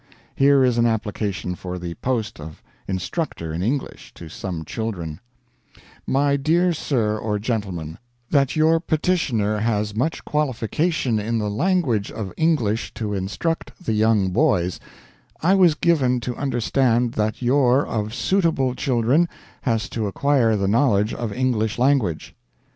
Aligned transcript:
Here 0.35 0.63
is 0.63 0.79
an 0.79 0.87
application 0.87 1.53
for 1.53 1.77
the 1.77 1.93
post 1.93 2.39
of 2.39 2.63
instructor 2.87 3.53
in 3.53 3.61
English 3.61 4.15
to 4.15 4.29
some 4.29 4.65
children: 4.65 5.19
"My 6.07 6.37
Dear 6.37 6.73
Sir 6.73 7.19
or 7.19 7.37
Gentleman, 7.37 7.99
that 8.31 8.55
your 8.55 8.79
Petitioner 8.79 9.59
has 9.59 9.93
much 9.95 10.25
qualification 10.25 11.19
in 11.19 11.37
the 11.37 11.51
Language 11.51 12.11
of 12.11 12.33
English 12.35 12.95
to 12.95 13.13
instruct 13.13 13.73
the 13.85 13.93
young 13.93 14.31
boys; 14.31 14.79
I 15.43 15.53
was 15.53 15.75
given 15.75 16.19
to 16.21 16.35
understand 16.35 17.11
that 17.13 17.43
your 17.43 17.85
of 17.85 18.15
suitable 18.15 18.73
children 18.73 19.29
has 19.61 19.87
to 19.89 20.07
acquire 20.07 20.55
the 20.55 20.67
knowledge 20.67 21.13
of 21.13 21.31
English 21.31 21.77
language." 21.77 22.33